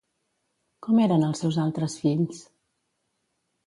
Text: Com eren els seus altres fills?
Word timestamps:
Com 0.87 1.03
eren 1.05 1.27
els 1.29 1.43
seus 1.45 1.61
altres 1.67 2.01
fills? 2.07 2.45